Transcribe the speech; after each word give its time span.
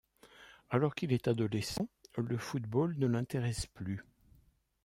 Alors 0.71 0.95
qu'il 0.95 1.13
est 1.13 1.27
adolescent, 1.27 1.87
le 2.17 2.35
football 2.39 2.97
ne 2.97 3.05
l’intéresse 3.05 3.67
plus. 3.67 4.03